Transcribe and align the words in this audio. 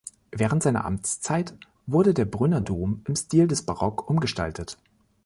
Während 0.31 0.63
seiner 0.63 0.83
Amtszeit 0.83 1.55
wurde 1.85 2.15
der 2.15 2.25
Brünner 2.25 2.59
Dom 2.61 3.03
im 3.05 3.15
Stil 3.15 3.47
des 3.47 3.61
Barock 3.67 4.09
umgestaltet. 4.09 4.79